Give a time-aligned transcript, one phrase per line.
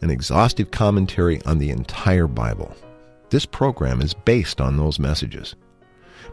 [0.00, 2.74] an exhaustive commentary on the entire Bible.
[3.30, 5.54] This program is based on those messages.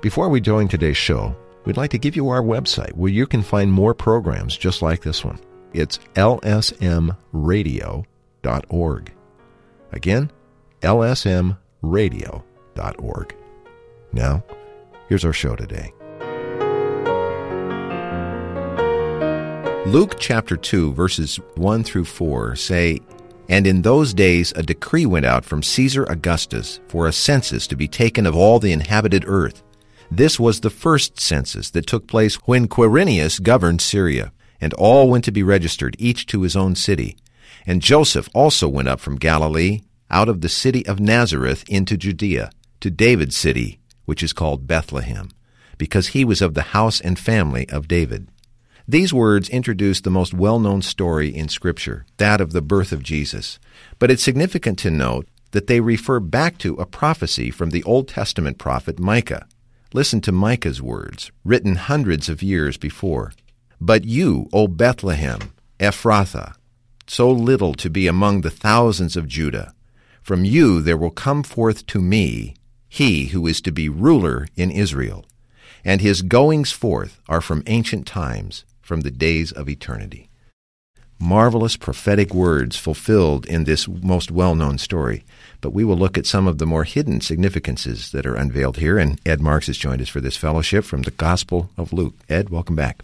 [0.02, 3.42] Before we join today's show, we'd like to give you our website where you can
[3.42, 5.40] find more programs just like this one.
[5.74, 9.14] It's lsmradio.org.
[9.92, 10.32] Again,
[10.82, 13.36] lsmradio.org.
[14.12, 14.44] Now,
[15.08, 15.94] here's our show today.
[19.86, 23.00] Luke chapter 2, verses 1 through 4 say,
[23.54, 27.76] and in those days a decree went out from Caesar Augustus for a census to
[27.76, 29.62] be taken of all the inhabited earth.
[30.10, 35.24] This was the first census that took place when Quirinius governed Syria, and all went
[35.26, 37.16] to be registered, each to his own city.
[37.68, 42.50] And Joseph also went up from Galilee, out of the city of Nazareth into Judea,
[42.80, 45.30] to David's city, which is called Bethlehem,
[45.78, 48.30] because he was of the house and family of David.
[48.86, 53.02] These words introduce the most well known story in Scripture, that of the birth of
[53.02, 53.58] Jesus.
[53.98, 58.10] But it's significant to note that they refer back to a prophecy from the Old
[58.10, 59.48] Testament prophet Micah.
[59.94, 63.32] Listen to Micah's words, written hundreds of years before.
[63.80, 66.56] But you, O Bethlehem, Ephrathah,
[67.08, 69.74] so little to be among the thousands of Judah,
[70.22, 72.56] from you there will come forth to me
[72.90, 75.26] he who is to be ruler in Israel,
[75.86, 80.30] and his goings forth are from ancient times from the days of eternity.
[81.20, 85.24] Marvelous prophetic words fulfilled in this most well known story.
[85.62, 88.98] But we will look at some of the more hidden significances that are unveiled here.
[88.98, 92.16] And Ed Marks has joined us for this fellowship from the Gospel of Luke.
[92.28, 93.04] Ed, welcome back.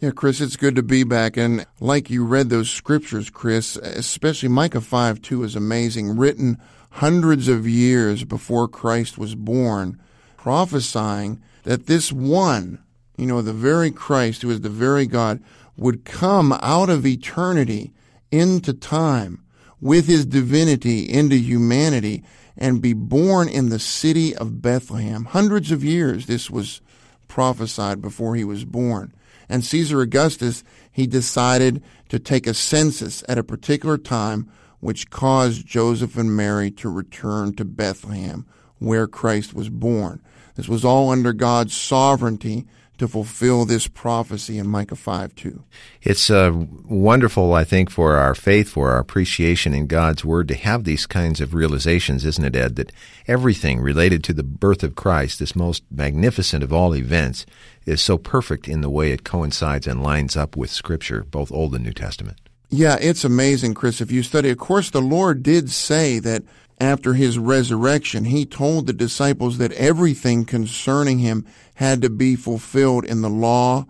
[0.00, 1.38] Yeah, Chris, it's good to be back.
[1.38, 6.58] And like you read those scriptures, Chris, especially Micah 5 2 is amazing, written
[6.90, 9.98] hundreds of years before Christ was born,
[10.36, 12.83] prophesying that this one
[13.16, 15.42] you know, the very Christ who is the very God
[15.76, 17.92] would come out of eternity
[18.30, 19.44] into time
[19.80, 22.24] with his divinity into humanity
[22.56, 25.26] and be born in the city of Bethlehem.
[25.26, 26.80] Hundreds of years this was
[27.28, 29.12] prophesied before he was born.
[29.48, 34.48] And Caesar Augustus, he decided to take a census at a particular time
[34.80, 38.46] which caused Joseph and Mary to return to Bethlehem
[38.78, 40.22] where Christ was born.
[40.54, 42.66] This was all under God's sovereignty
[42.98, 45.62] to fulfill this prophecy in Micah 5 2.
[46.02, 46.52] It's uh,
[46.84, 51.06] wonderful, I think, for our faith, for our appreciation in God's Word to have these
[51.06, 52.76] kinds of realizations, isn't it, Ed?
[52.76, 52.92] That
[53.26, 57.46] everything related to the birth of Christ, this most magnificent of all events,
[57.84, 61.74] is so perfect in the way it coincides and lines up with Scripture, both Old
[61.74, 62.38] and New Testament.
[62.70, 64.00] Yeah, it's amazing, Chris.
[64.00, 66.42] If you study, of course, the Lord did say that
[66.84, 73.04] after his resurrection, he told the disciples that everything concerning him had to be fulfilled
[73.04, 73.86] in the law,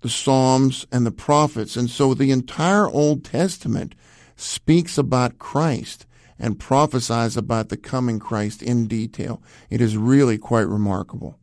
[0.00, 1.76] the Psalms, and the prophets.
[1.76, 3.94] And so the entire Old Testament
[4.36, 6.06] speaks about Christ
[6.38, 9.42] and prophesies about the coming Christ in detail.
[9.70, 11.38] It is really quite remarkable.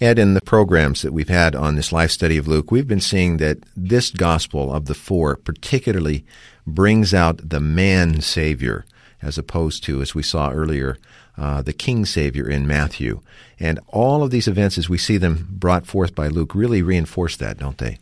[0.00, 3.00] Ed, in the programs that we've had on this life study of Luke, we've been
[3.00, 6.24] seeing that this gospel of the four particularly
[6.66, 8.84] brings out the man Savior
[9.22, 10.98] as opposed to, as we saw earlier,
[11.38, 13.20] uh, the King Savior in Matthew.
[13.58, 17.36] And all of these events, as we see them brought forth by Luke, really reinforce
[17.36, 17.98] that, don't they?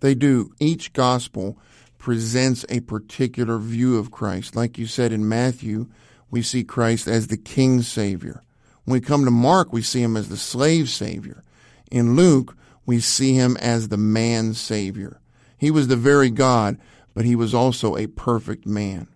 [0.00, 0.52] They do.
[0.58, 1.56] Each gospel
[1.98, 4.54] presents a particular view of Christ.
[4.54, 5.86] Like you said in Matthew,
[6.30, 8.42] we see Christ as the King Savior.
[8.84, 11.42] When we come to Mark, we see him as the slave Savior.
[11.90, 15.20] In Luke, we see him as the man Savior.
[15.58, 16.78] He was the very God,
[17.14, 19.08] but he was also a perfect man.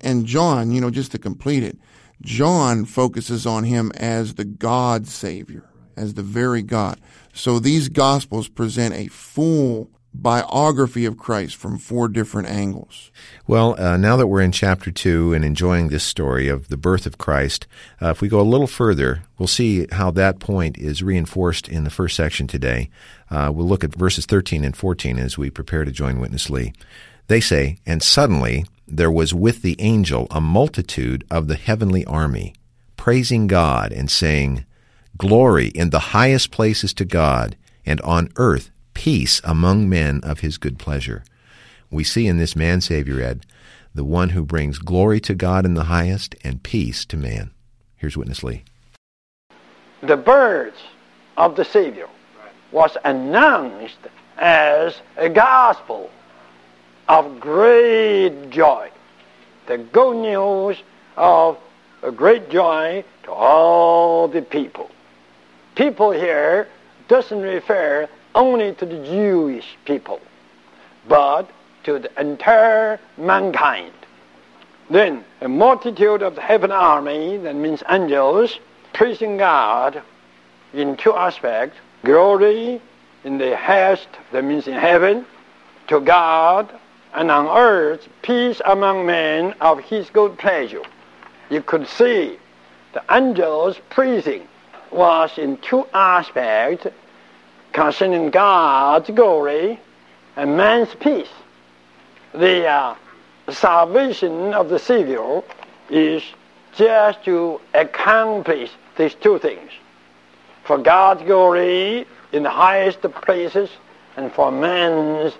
[0.00, 1.78] And John, you know, just to complete it,
[2.22, 5.64] John focuses on him as the God Savior,
[5.96, 7.00] as the very God.
[7.32, 13.10] So these Gospels present a full biography of Christ from four different angles.
[13.46, 17.06] Well, uh, now that we're in chapter two and enjoying this story of the birth
[17.06, 17.66] of Christ,
[18.02, 21.84] uh, if we go a little further, we'll see how that point is reinforced in
[21.84, 22.90] the first section today.
[23.30, 26.72] Uh, we'll look at verses 13 and 14 as we prepare to join Witness Lee.
[27.28, 32.54] They say, And suddenly there was with the angel a multitude of the heavenly army,
[32.96, 34.64] praising God and saying,
[35.16, 37.56] Glory in the highest places to God,
[37.86, 41.24] and on earth peace among men of his good pleasure.
[41.90, 43.46] We see in this man Savior, Ed,
[43.94, 47.50] the one who brings glory to God in the highest and peace to man.
[47.96, 48.64] Here's Witness Lee.
[50.02, 50.78] The birth
[51.36, 52.08] of the Savior
[52.72, 53.98] was announced
[54.38, 56.10] as a gospel
[57.10, 58.88] of great joy.
[59.66, 60.80] The good news
[61.16, 61.58] of
[62.04, 64.88] a great joy to all the people.
[65.74, 66.68] People here
[67.08, 70.20] doesn't refer only to the Jewish people,
[71.08, 71.50] but
[71.82, 73.92] to the entire mankind.
[74.88, 78.56] Then a multitude of the heaven army, that means angels,
[78.92, 80.00] praising God
[80.72, 81.76] in two aspects.
[82.04, 82.80] Glory
[83.24, 85.26] in the highest, that means in heaven,
[85.88, 86.70] to God,
[87.14, 90.82] and on earth, peace among men of his good pleasure.
[91.48, 92.38] You could see
[92.92, 94.46] the angels praising
[94.90, 96.86] was in two aspects
[97.72, 99.80] concerning God's glory
[100.36, 101.28] and man's peace.
[102.32, 102.94] The uh,
[103.50, 105.42] salvation of the Savior
[105.88, 106.22] is
[106.76, 109.70] just to accomplish these two things.
[110.64, 113.70] For God's glory in the highest places
[114.16, 115.32] and for man's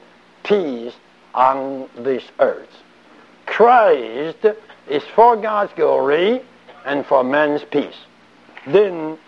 [0.42, 0.94] peace
[1.34, 2.68] on this earth.
[3.46, 4.46] Christ
[4.88, 6.42] is for God's glory
[6.84, 7.96] and for man's peace.
[8.66, 9.18] Then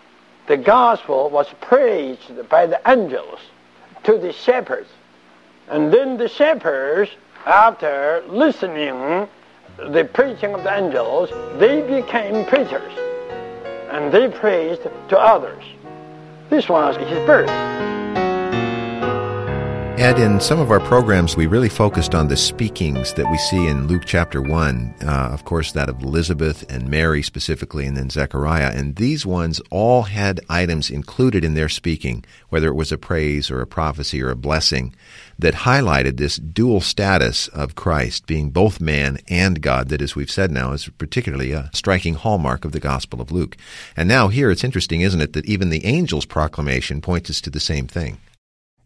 [0.46, 3.38] the gospel was preached by the angels
[4.04, 4.88] to the shepherds.
[5.68, 7.10] And then the shepherds,
[7.46, 9.28] after listening
[9.78, 12.92] the preaching of the angels, they became preachers.
[13.90, 15.64] And they preached to others.
[16.50, 18.01] This was his birth.
[19.98, 23.66] Ed, in some of our programs, we really focused on the speakings that we see
[23.66, 24.94] in Luke chapter 1.
[25.02, 28.72] Uh, of course, that of Elizabeth and Mary specifically, and then Zechariah.
[28.74, 33.50] And these ones all had items included in their speaking, whether it was a praise
[33.50, 34.94] or a prophecy or a blessing,
[35.38, 40.30] that highlighted this dual status of Christ, being both man and God, that, as we've
[40.30, 43.56] said now, is particularly a striking hallmark of the Gospel of Luke.
[43.94, 47.50] And now here it's interesting, isn't it, that even the angel's proclamation points us to
[47.50, 48.18] the same thing.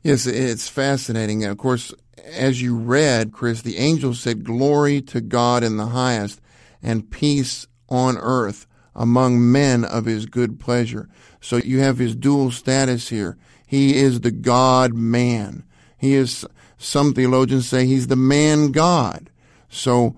[0.06, 1.44] Yes, it's fascinating.
[1.44, 1.93] Of course,
[2.32, 6.41] as you read, Chris, the angel said, Glory to God in the highest,
[6.81, 11.08] and peace on earth among men of his good pleasure.
[11.41, 13.37] So you have his dual status here.
[13.67, 15.64] He is the God man.
[15.99, 16.47] He is,
[16.79, 19.29] some theologians say he's the man God.
[19.69, 20.14] So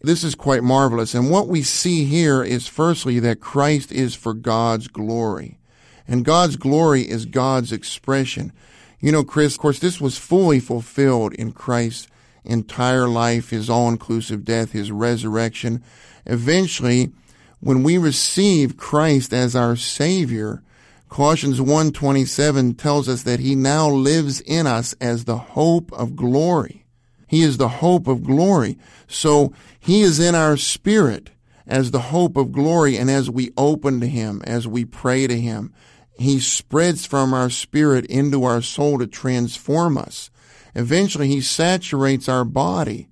[0.00, 1.14] this is quite marvelous.
[1.14, 5.60] And what we see here is firstly that Christ is for God's glory.
[6.08, 8.52] And God's glory is God's expression.
[9.00, 12.08] You know, Chris, of course, this was fully fulfilled in Christ's
[12.44, 15.82] entire life, his all inclusive death, his resurrection.
[16.26, 17.12] Eventually,
[17.60, 20.62] when we receive Christ as our Savior,
[21.08, 26.84] Colossians 1:27 tells us that he now lives in us as the hope of glory.
[27.26, 28.78] He is the hope of glory.
[29.06, 31.30] So he is in our spirit
[31.66, 35.38] as the hope of glory and as we open to him, as we pray to
[35.38, 35.72] him,
[36.18, 40.30] he spreads from our spirit into our soul to transform us.
[40.74, 43.08] Eventually, He saturates our body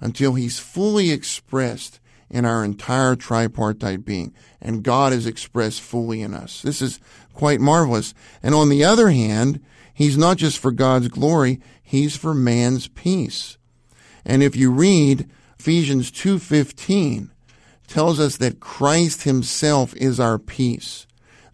[0.00, 4.34] until He's fully expressed in our entire tripartite being.
[4.60, 6.60] And God is expressed fully in us.
[6.60, 6.98] This is
[7.32, 8.12] quite marvelous.
[8.42, 9.60] And on the other hand,
[9.94, 13.56] He's not just for God's glory, He's for man's peace.
[14.24, 17.30] And if you read Ephesians 2.15,
[17.86, 21.06] tells us that Christ Himself is our peace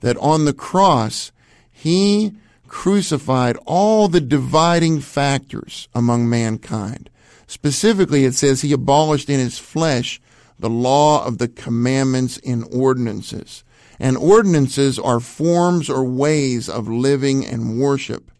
[0.05, 1.33] that on the cross,
[1.73, 2.31] he
[2.69, 7.09] crucified all the dividing factors among mankind.
[7.47, 10.21] Specifically, it says he abolished in his flesh
[10.59, 13.65] the law of the commandments and ordinances.
[13.99, 18.31] And ordinances are forms or ways of living and worship.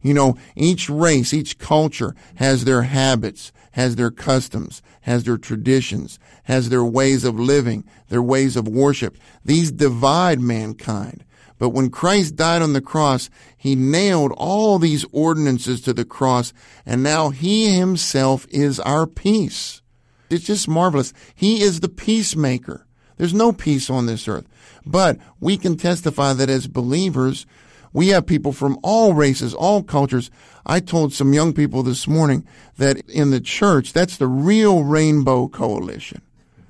[0.00, 6.18] You know, each race, each culture has their habits, has their customs, has their traditions,
[6.42, 9.16] has their ways of living, their ways of worship.
[9.44, 11.24] These divide mankind.
[11.60, 16.52] But when Christ died on the cross, he nailed all these ordinances to the cross,
[16.84, 19.80] and now he himself is our peace.
[20.28, 21.12] It's just marvelous.
[21.36, 22.84] He is the peacemaker.
[23.16, 24.48] There's no peace on this earth.
[24.84, 27.46] But we can testify that as believers,
[27.92, 30.30] We have people from all races, all cultures.
[30.66, 35.48] I told some young people this morning that in the church, that's the real rainbow
[35.48, 36.22] coalition.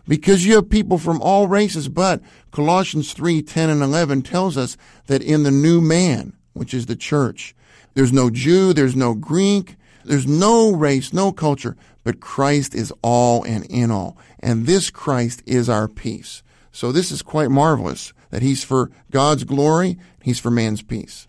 [0.07, 4.77] Because you have people from all races, but Colossians 3, 10 and 11 tells us
[5.07, 7.55] that in the new man, which is the church,
[7.95, 13.45] there's no Jew, there's no Greek, there's no race, no culture, but Christ is all
[13.45, 14.17] and in all.
[14.41, 16.43] And this Christ is our peace.
[16.73, 21.29] So this is quite marvelous that he's for God's glory, he's for man's peace.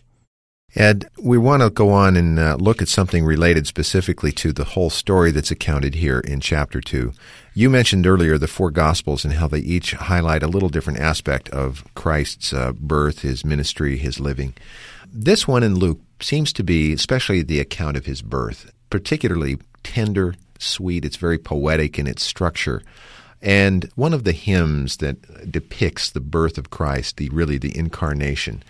[0.76, 4.64] Ed, we want to go on and uh, look at something related specifically to the
[4.64, 7.12] whole story that's accounted here in chapter 2.
[7.54, 11.48] You mentioned earlier the four Gospels and how they each highlight a little different aspect
[11.48, 14.54] of Christ's uh, birth, his ministry, his living.
[15.12, 20.36] This one in Luke seems to be, especially the account of his birth, particularly tender,
[20.60, 21.04] sweet.
[21.04, 22.80] It's very poetic in its structure.
[23.42, 28.62] And one of the hymns that depicts the birth of Christ, the really the incarnation,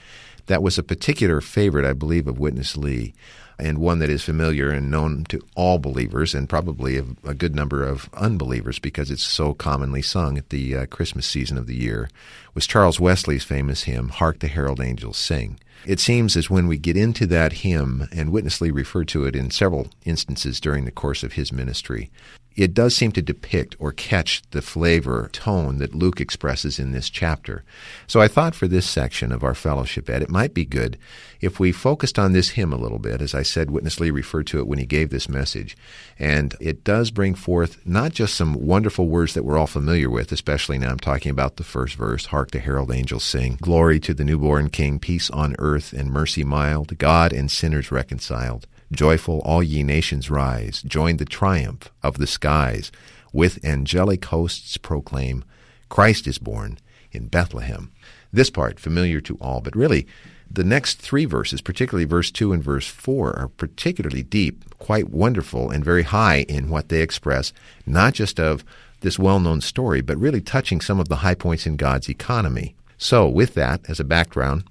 [0.46, 3.14] that was a particular favorite, I believe, of Witness Lee,
[3.58, 7.84] and one that is familiar and known to all believers and probably a, good number
[7.84, 12.08] of unbelievers because it's so commonly sung at the uh, Christmas season of the year,
[12.54, 15.58] was Charles Wesley's famous hymn, Hark the Herald Angels Sing.
[15.86, 19.34] It seems as when we get into that hymn, and Witness Lee referred to it
[19.34, 22.10] in several instances during the course of his ministry,
[22.56, 27.08] it does seem to depict or catch the flavor, tone that Luke expresses in this
[27.08, 27.62] chapter.
[28.06, 30.98] So I thought for this section of our fellowship ed, it might be good
[31.40, 33.22] if we focused on this hymn a little bit.
[33.22, 35.76] As I said, Witness Lee referred to it when he gave this message.
[36.18, 40.32] And it does bring forth not just some wonderful words that we're all familiar with,
[40.32, 44.14] especially now I'm talking about the first verse, Hark the herald angels sing, Glory to
[44.14, 48.66] the newborn King, peace on earth and mercy mild, God and sinners reconciled.
[48.90, 52.90] Joyful, all ye nations rise, join the triumph of the skies.
[53.30, 55.44] With angelic hosts proclaim,
[55.90, 56.78] Christ is born
[57.12, 57.90] in Bethlehem.
[58.32, 60.06] This part, familiar to all, but really,
[60.50, 65.68] the next three verses, particularly verse 2 and verse 4, are particularly deep, quite wonderful,
[65.68, 67.52] and very high in what they express,
[67.84, 68.64] not just of
[69.00, 72.74] this well known story, but really touching some of the high points in God's economy.
[72.98, 74.64] So, with that as a background,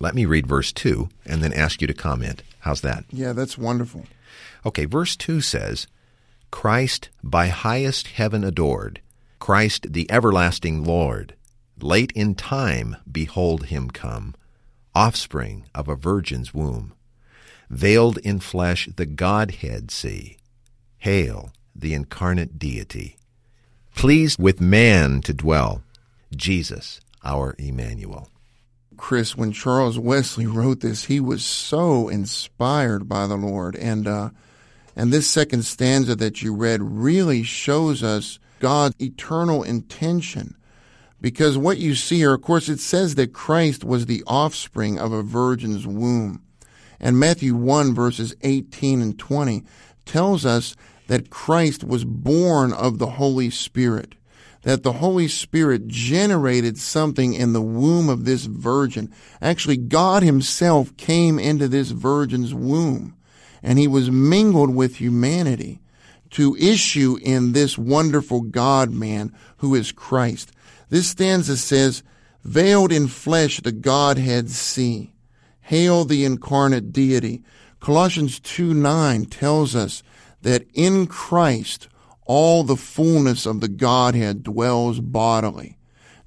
[0.00, 2.42] let me read verse 2 and then ask you to comment.
[2.60, 3.04] How's that?
[3.10, 4.06] Yeah, that's wonderful.
[4.64, 5.86] Okay, verse 2 says,
[6.50, 9.00] Christ by highest heaven adored,
[9.38, 11.34] Christ the everlasting Lord,
[11.80, 14.34] late in time behold him come,
[14.94, 16.94] offspring of a virgin's womb.
[17.70, 20.38] Veiled in flesh the Godhead see.
[20.98, 23.16] Hail, the incarnate deity.
[23.98, 25.82] Pleased with man to dwell,
[26.30, 28.28] Jesus, our Emmanuel.
[28.96, 34.30] Chris, when Charles Wesley wrote this, he was so inspired by the Lord, and uh,
[34.94, 40.54] and this second stanza that you read really shows us God's eternal intention.
[41.20, 45.10] Because what you see here, of course, it says that Christ was the offspring of
[45.10, 46.44] a virgin's womb.
[47.00, 49.64] And Matthew 1 verses 18 and 20
[50.06, 50.76] tells us
[51.08, 54.14] that Christ was born of the Holy Spirit
[54.62, 59.12] that the Holy Spirit generated something in the womb of this virgin.
[59.40, 63.16] Actually, God Himself came into this virgin's womb
[63.62, 65.80] and He was mingled with humanity
[66.30, 70.52] to issue in this wonderful God man who is Christ.
[70.90, 72.02] This stanza says,
[72.44, 75.12] Veiled in flesh the Godhead see.
[75.62, 77.42] Hail the incarnate deity.
[77.80, 80.02] Colossians 2 9 tells us
[80.42, 81.88] that in Christ
[82.24, 85.78] all the fullness of the Godhead dwells bodily.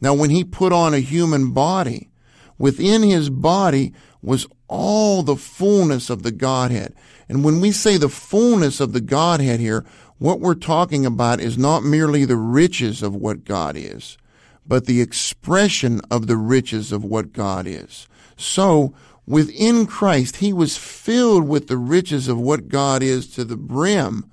[0.02, 2.10] Now, when he put on a human body,
[2.58, 6.96] within his body was all the fullness of the Godhead.
[7.30, 9.86] And when we say the fullness of the Godhead here,
[10.18, 14.18] what we're talking about is not merely the riches of what God is,
[14.66, 18.08] but the expression of the riches of what God is.
[18.38, 18.94] So,
[19.26, 24.32] within Christ, he was filled with the riches of what God is to the brim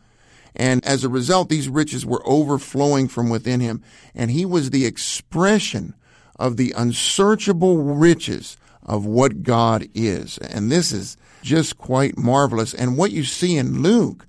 [0.58, 3.82] and as a result, these riches were overflowing from within him.
[4.14, 5.94] And he was the expression
[6.36, 10.38] of the unsearchable riches of what God is.
[10.38, 12.74] And this is just quite marvelous.
[12.74, 14.26] And what you see in Luke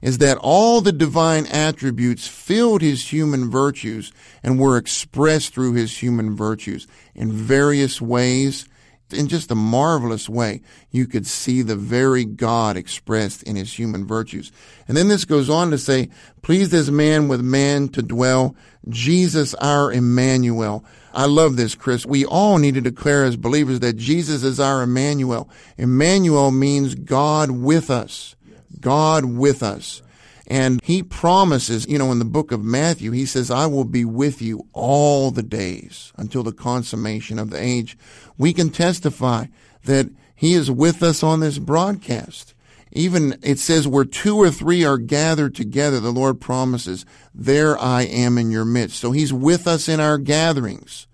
[0.00, 5.98] is that all the divine attributes filled his human virtues and were expressed through his
[5.98, 8.68] human virtues in various ways
[9.12, 14.06] in just a marvelous way, you could see the very God expressed in his human
[14.06, 14.50] virtues.
[14.88, 16.08] And then this goes on to say,
[16.42, 18.56] pleased as man with man to dwell,
[18.88, 20.84] Jesus our Emmanuel.
[21.12, 22.04] I love this, Chris.
[22.04, 25.48] We all need to declare as believers that Jesus is our Emmanuel.
[25.78, 28.36] Emmanuel means God with us.
[28.80, 30.02] God with us.
[30.48, 34.04] And he promises, you know, in the book of Matthew, he says, I will be
[34.04, 37.98] with you all the days until the consummation of the age.
[38.38, 39.46] We can testify
[39.84, 42.54] that He is with us on this broadcast.
[42.92, 48.02] Even it says where two or three are gathered together, the Lord promises, there I
[48.02, 48.98] am in your midst.
[49.00, 51.06] So he's with us in our gatherings.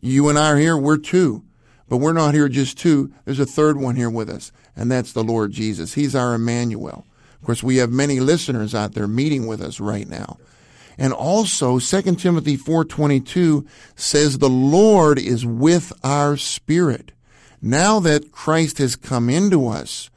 [0.00, 1.44] You and I are here, we're two.
[1.88, 3.12] But we're not here just two.
[3.24, 5.94] There's a third one here with us, and that's the Lord Jesus.
[5.94, 7.06] He's our Emmanuel.
[7.42, 10.38] Of course, we have many listeners out there meeting with us right now.
[10.96, 17.10] And also 2 Timothy 4:22 says the Lord is with our spirit.
[17.60, 20.08] Now that Christ has come into us,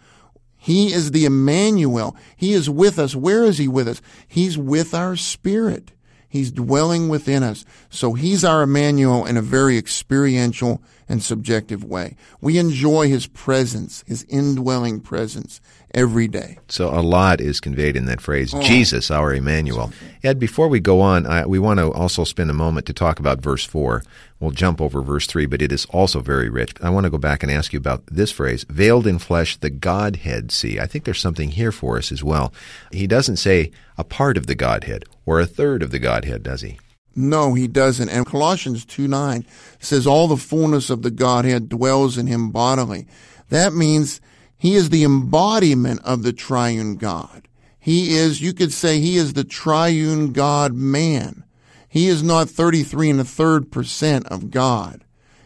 [0.55, 2.15] he is the Emmanuel.
[2.38, 3.15] He is with us.
[3.15, 4.03] Where is he with us?
[4.27, 5.94] He's with our spirit.
[6.27, 7.65] He's dwelling within us.
[7.89, 12.15] So he's our Emmanuel in a very experiential and subjective way.
[12.41, 15.62] We enjoy his presence, his indwelling presence
[15.94, 16.58] every day.
[16.67, 18.62] So a lot is conveyed in that phrase, oh.
[18.62, 19.91] Jesus, our Emmanuel.
[20.24, 23.20] Ed, before we go on, I, we want to also spend a moment to talk
[23.20, 24.03] about verse 4.
[24.39, 26.74] We'll jump over verse 3, but it is also very rich.
[26.82, 29.70] I want to go back and ask you about this phrase, veiled in flesh, the
[29.70, 30.79] Godhead see.
[30.79, 32.53] I think there's something here for us as well.
[32.91, 36.62] He doesn't say a part of the Godhead or a third of the Godhead, does
[36.62, 36.79] he?
[37.15, 38.10] No, he doesn't.
[38.10, 39.46] And Colossians 2 9
[39.79, 43.08] says, All the fullness of the Godhead dwells in him bodily.
[43.50, 44.20] That means
[44.58, 47.48] he is the embodiment of the triune God.
[47.79, 51.44] He is, you could say, he is the triune God man.
[51.88, 55.03] He is not 33 and a third percent of God.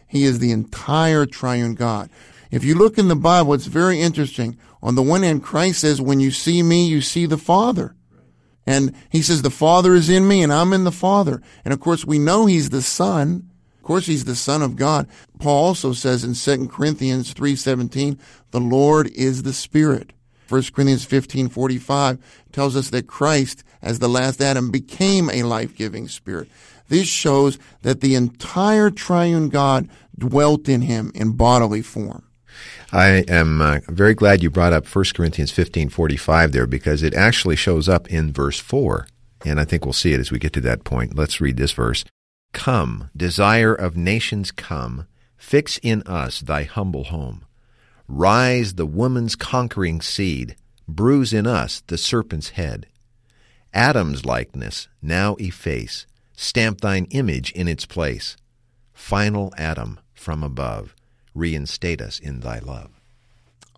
[0.08, 2.10] He is the entire triune God.
[2.50, 4.56] If you look in the Bible, it's very interesting.
[4.82, 7.94] On the one hand, Christ says, when you see me, you see the Father.
[8.66, 11.42] And he says, the Father is in me and I'm in the Father.
[11.64, 13.50] And of course, we know he's the Son
[13.80, 15.08] of course, he's the Son of God.
[15.38, 18.18] Paul also says in 2 Corinthians 3.17,
[18.50, 20.12] the Lord is the Spirit.
[20.50, 22.18] 1 Corinthians 15.45
[22.52, 26.50] tells us that Christ, as the last Adam, became a life-giving Spirit.
[26.88, 29.88] This shows that the entire triune God
[30.18, 32.24] dwelt in him in bodily form.
[32.92, 37.54] I am uh, very glad you brought up 1 Corinthians 15:45 there because it actually
[37.54, 39.06] shows up in verse 4
[39.44, 41.16] and I think we'll see it as we get to that point.
[41.16, 42.04] Let's read this verse.
[42.52, 45.06] Come, desire of nations, come,
[45.36, 47.44] fix in us thy humble home.
[48.08, 50.56] Rise the woman's conquering seed,
[50.88, 52.86] bruise in us the serpent's head.
[53.72, 58.36] Adam's likeness now efface, stamp thine image in its place.
[58.92, 60.94] Final Adam from above,
[61.34, 62.90] reinstate us in thy love.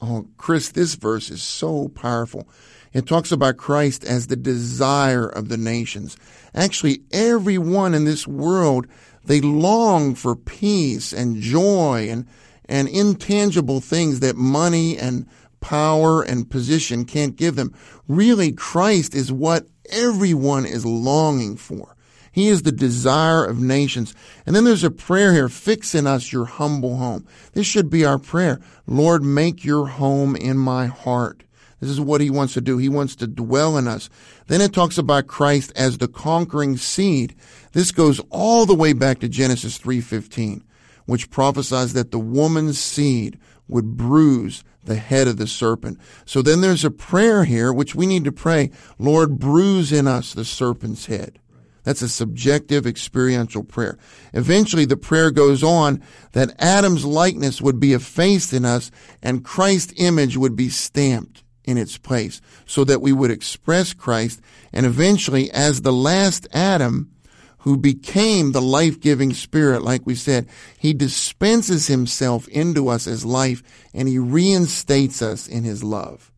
[0.00, 2.48] Oh, Chris, this verse is so powerful.
[2.92, 6.16] It talks about Christ as the desire of the nations.
[6.54, 8.86] Actually, everyone in this world,
[9.24, 12.26] they long for peace and joy and,
[12.66, 15.26] and intangible things that money and
[15.60, 17.72] power and position can't give them.
[18.08, 21.96] Really, Christ is what everyone is longing for.
[22.32, 24.14] He is the desire of nations.
[24.46, 27.26] And then there's a prayer here, fix in us your humble home.
[27.52, 28.58] This should be our prayer.
[28.86, 31.44] Lord, make your home in my heart.
[31.78, 32.78] This is what he wants to do.
[32.78, 34.08] He wants to dwell in us.
[34.46, 37.34] Then it talks about Christ as the conquering seed.
[37.72, 40.62] This goes all the way back to Genesis 3:15,
[41.06, 45.98] which prophesies that the woman's seed would bruise the head of the serpent.
[46.24, 50.32] So then there's a prayer here which we need to pray, Lord, bruise in us
[50.32, 51.40] the serpent's head.
[51.84, 53.98] That's a subjective experiential prayer.
[54.32, 58.90] Eventually the prayer goes on that Adam's likeness would be effaced in us
[59.22, 64.40] and Christ's image would be stamped in its place so that we would express Christ
[64.72, 67.12] and eventually as the last Adam
[67.58, 73.62] who became the life-giving spirit, like we said, he dispenses himself into us as life
[73.94, 76.31] and he reinstates us in his love.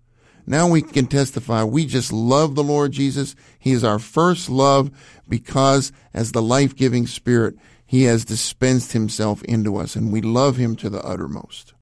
[0.46, 3.34] Now we can testify we just love the Lord Jesus.
[3.58, 4.90] He is our first love
[5.28, 10.76] because as the life-giving spirit, he has dispensed himself into us and we love him
[10.76, 11.74] to the uttermost.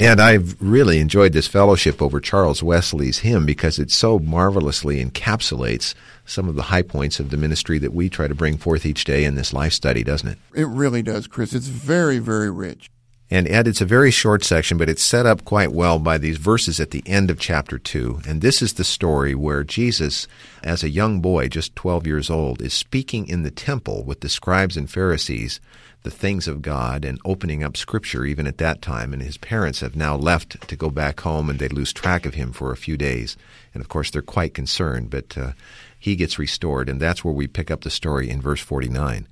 [0.00, 5.94] And I've really enjoyed this fellowship over Charles Wesley's hymn because it so marvelously encapsulates
[6.24, 9.02] some of the high points of the ministry that we try to bring forth each
[9.02, 10.38] day in this life study, doesn't it?
[10.54, 11.52] It really does, Chris.
[11.52, 12.90] It's very, very rich.
[13.30, 16.38] And Ed, it's a very short section, but it's set up quite well by these
[16.38, 18.22] verses at the end of chapter 2.
[18.26, 20.26] And this is the story where Jesus,
[20.64, 24.30] as a young boy, just 12 years old, is speaking in the temple with the
[24.30, 25.60] scribes and Pharisees
[26.04, 29.12] the things of God and opening up Scripture even at that time.
[29.12, 32.34] And his parents have now left to go back home and they lose track of
[32.34, 33.36] him for a few days.
[33.74, 35.52] And of course, they're quite concerned, but uh,
[35.98, 36.88] he gets restored.
[36.88, 39.26] And that's where we pick up the story in verse 49.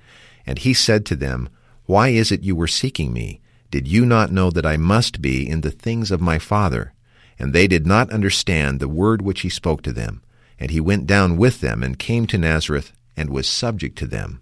[0.44, 1.48] And he said to them,
[1.86, 3.40] Why is it you were seeking me?
[3.70, 6.92] Did you not know that I must be in the things of my Father?
[7.38, 10.22] And they did not understand the word which he spoke to them.
[10.58, 14.40] And he went down with them and came to Nazareth and was subject to them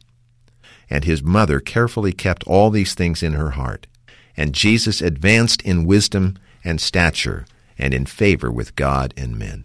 [0.90, 3.86] and his mother carefully kept all these things in her heart.
[4.36, 7.46] and Jesus advanced in wisdom and stature
[7.78, 9.64] and in favor with God and men.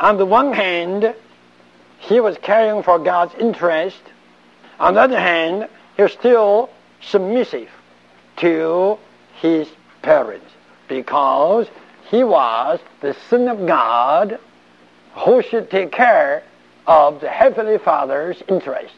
[0.00, 1.14] On the one hand,
[1.98, 4.02] he was caring for God's interest.
[4.80, 6.68] On the other hand, he was still
[7.00, 7.68] submissive
[8.42, 8.98] to
[9.40, 9.68] his
[10.02, 10.50] parents
[10.88, 11.68] because
[12.10, 14.38] he was the Son of God
[15.14, 16.42] who should take care
[16.86, 18.94] of the Heavenly Father's interest.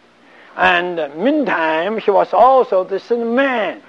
[0.56, 3.82] And meantime, he was also the Son of Man.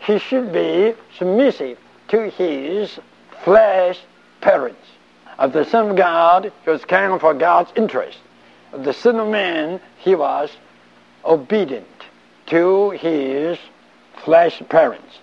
[0.00, 3.00] He should be submissive to his
[3.44, 3.98] flesh
[4.42, 4.86] parents.
[5.38, 8.18] Of the Son of God, he was caring for God's interest.
[8.72, 10.50] Of the Son of Man, he was
[11.24, 11.86] obedient
[12.48, 13.58] to his
[14.24, 15.18] flesh parents.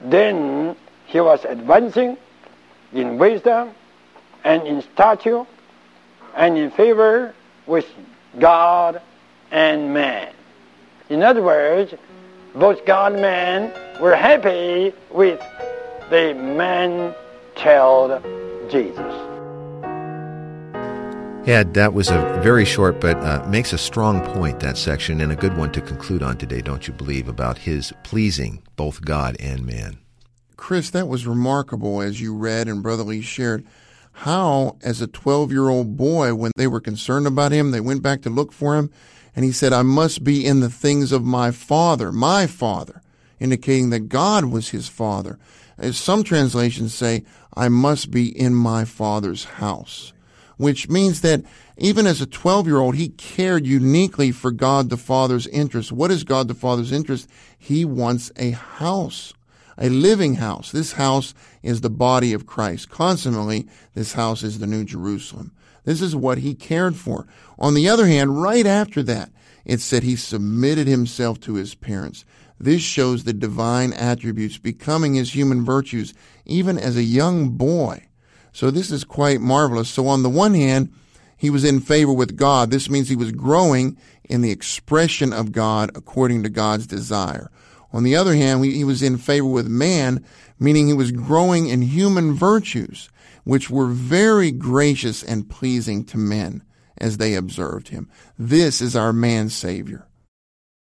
[0.00, 2.16] Then he was advancing
[2.92, 3.70] in wisdom
[4.44, 5.44] and in stature
[6.36, 7.34] and in favor
[7.66, 7.86] with
[8.38, 9.02] God
[9.50, 10.32] and man.
[11.08, 11.94] In other words,
[12.54, 15.40] both God and man were happy with
[16.10, 18.22] the man-child
[18.70, 19.27] Jesus.
[21.48, 25.32] Ed, that was a very short but uh, makes a strong point, that section, and
[25.32, 29.34] a good one to conclude on today, don't you believe, about his pleasing both God
[29.40, 29.96] and man.
[30.58, 33.66] Chris, that was remarkable as you read and Brother Lee shared
[34.12, 38.02] how, as a 12 year old boy, when they were concerned about him, they went
[38.02, 38.90] back to look for him,
[39.34, 43.00] and he said, I must be in the things of my father, my father,
[43.40, 45.38] indicating that God was his father.
[45.78, 47.24] As some translations say,
[47.56, 50.12] I must be in my father's house
[50.58, 51.42] which means that
[51.78, 55.90] even as a 12 year old, he cared uniquely for God the Father's interest.
[55.90, 57.28] What is God the Father's interest?
[57.56, 59.32] He wants a house,
[59.78, 60.70] a living house.
[60.70, 62.90] This house is the body of Christ.
[62.90, 65.52] Consequently, this house is the New Jerusalem.
[65.84, 67.26] This is what he cared for.
[67.58, 69.30] On the other hand, right after that,
[69.64, 72.24] it said he submitted himself to his parents.
[72.60, 76.12] This shows the divine attributes becoming his human virtues,
[76.44, 78.07] even as a young boy.
[78.58, 79.88] So this is quite marvelous.
[79.88, 80.92] So on the one hand,
[81.36, 82.72] he was in favor with God.
[82.72, 87.52] This means he was growing in the expression of God according to God's desire.
[87.92, 90.24] On the other hand, he was in favor with man,
[90.58, 93.08] meaning he was growing in human virtues,
[93.44, 96.64] which were very gracious and pleasing to men
[96.96, 98.10] as they observed him.
[98.36, 100.08] This is our man Savior.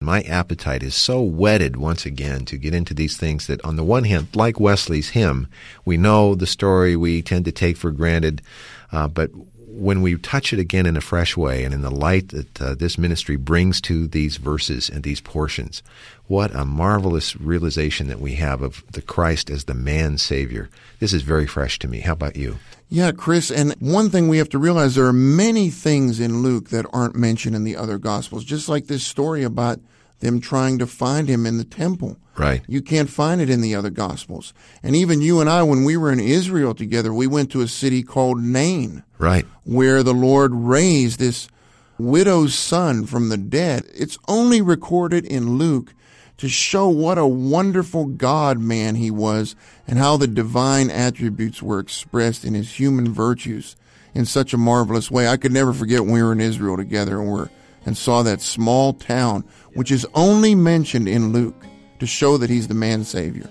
[0.02, 3.84] My appetite is so whetted once again to get into these things that, on the
[3.84, 5.48] one hand, like Wesley's hymn,
[5.86, 8.42] we know the story we tend to take for granted,
[8.92, 9.30] uh, but
[9.76, 12.74] when we touch it again in a fresh way and in the light that uh,
[12.74, 15.82] this ministry brings to these verses and these portions,
[16.26, 20.68] what a marvelous realization that we have of the Christ as the man Savior.
[20.98, 22.00] This is very fresh to me.
[22.00, 22.58] How about you?
[22.88, 26.70] Yeah, Chris, and one thing we have to realize there are many things in Luke
[26.70, 29.80] that aren't mentioned in the other Gospels, just like this story about
[30.20, 32.16] them trying to find him in the temple.
[32.36, 32.62] Right.
[32.66, 34.52] You can't find it in the other Gospels.
[34.82, 37.68] And even you and I, when we were in Israel together, we went to a
[37.68, 39.02] city called Nain.
[39.18, 39.46] Right.
[39.64, 41.48] Where the Lord raised this
[41.98, 43.84] widow's son from the dead.
[43.94, 45.94] It's only recorded in Luke
[46.36, 51.78] to show what a wonderful God man he was and how the divine attributes were
[51.78, 53.76] expressed in his human virtues
[54.14, 55.28] in such a marvelous way.
[55.28, 57.50] I could never forget when we were in Israel together and were
[57.86, 59.44] and saw that small town,
[59.76, 61.64] which is only mentioned in Luke
[61.98, 63.48] to show that he's the man savior.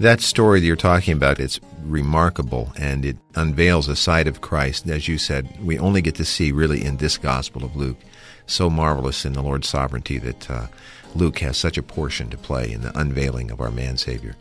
[0.00, 4.88] That story that you're talking about, it's remarkable and it unveils a side of Christ,
[4.88, 7.98] as you said, we only get to see really in this Gospel of Luke.
[8.46, 10.66] So marvelous in the Lord's sovereignty that uh,
[11.14, 14.34] Luke has such a portion to play in the unveiling of our man Savior.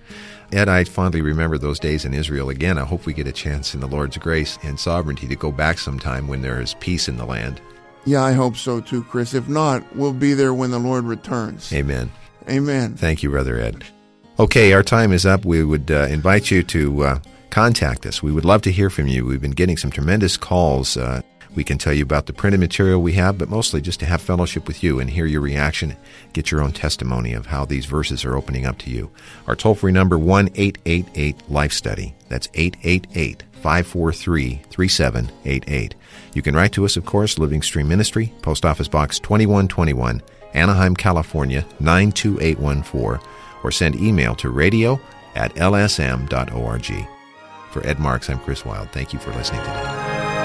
[0.52, 2.78] Ed, I fondly remember those days in Israel again.
[2.78, 5.78] I hope we get a chance in the Lord's grace and sovereignty to go back
[5.78, 7.62] sometime when there is peace in the land.
[8.06, 9.34] Yeah, I hope so too, Chris.
[9.34, 11.72] If not, we'll be there when the Lord returns.
[11.72, 12.12] Amen.
[12.50, 12.96] Amen.
[12.96, 13.84] Thank you, Brother Ed.
[14.40, 15.46] Okay, our time is up.
[15.46, 17.20] We would uh, invite you to uh,
[17.52, 18.24] contact us.
[18.24, 19.26] We would love to hear from you.
[19.26, 20.98] We've been getting some tremendous calls.
[20.98, 21.22] Uh,
[21.56, 24.22] we can tell you about the printed material we have, but mostly just to have
[24.22, 25.98] fellowship with you and hear your reaction,
[26.34, 29.10] get your own testimony of how these verses are opening up to you.
[29.48, 32.14] Our toll free number, 1 888 Life Study.
[32.30, 35.96] That's 888 543 3788.
[36.34, 40.22] You can write to us, of course, Living Stream Ministry, Post Office Box 2121,
[40.54, 43.28] Anaheim, California 92814,
[43.64, 45.00] or send email to radio
[45.36, 47.08] at lsm.org.
[47.72, 48.90] For Ed Marks, I'm Chris Wild.
[48.92, 50.41] Thank you for listening today.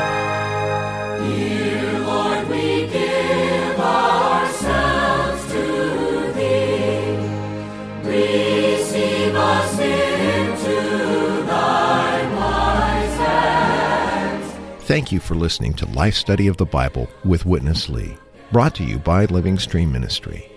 [14.86, 18.16] Thank you for listening to Life Study of the Bible with Witness Lee,
[18.50, 20.48] brought to you by Living Stream Ministry.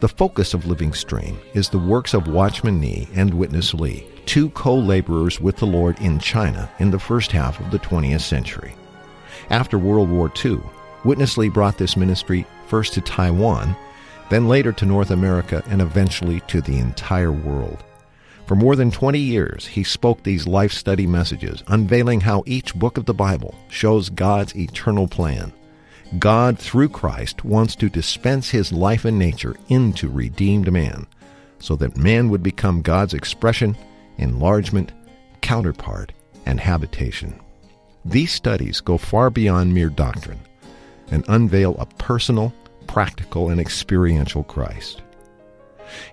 [0.00, 4.50] The focus of Living Stream is the works of Watchman Nee and Witness Lee, two
[4.50, 8.74] co-laborers with the Lord in China in the first half of the 20th century.
[9.50, 10.60] After World War II,
[11.04, 13.76] Witness Lee brought this ministry first to Taiwan,
[14.30, 17.84] then later to North America, and eventually to the entire world.
[18.46, 22.96] For more than 20 years, he spoke these life study messages, unveiling how each book
[22.96, 25.52] of the Bible shows God's eternal plan.
[26.18, 31.06] God, through Christ, wants to dispense his life and nature into redeemed man,
[31.58, 33.76] so that man would become God's expression,
[34.16, 34.92] enlargement,
[35.42, 36.12] counterpart,
[36.46, 37.40] and habitation.
[38.04, 40.40] These studies go far beyond mere doctrine
[41.10, 42.52] and unveil a personal,
[42.86, 45.02] practical, and experiential Christ.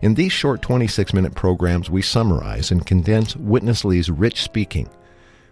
[0.02, 4.90] In these short 26 minute programs, we summarize and condense Witness Lee's rich speaking.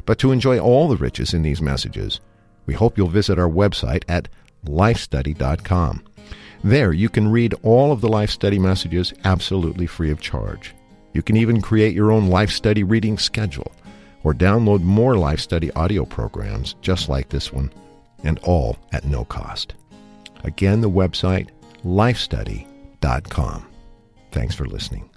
[0.05, 2.19] But to enjoy all the riches in these messages,
[2.65, 4.29] we hope you'll visit our website at
[4.65, 6.03] lifestudy.com.
[6.63, 10.73] There, you can read all of the Life Study messages absolutely free of charge.
[11.13, 13.71] You can even create your own Life Study reading schedule
[14.23, 17.71] or download more Life Study audio programs just like this one,
[18.23, 19.75] and all at no cost.
[20.43, 21.49] Again, the website
[21.85, 23.65] lifestudy.com.
[24.31, 25.08] Thanks for listening.